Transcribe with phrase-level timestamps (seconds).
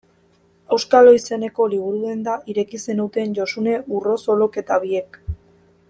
[0.77, 5.21] Auskalo izeneko liburu-denda ireki zenuten Josune Urrosolok eta biek.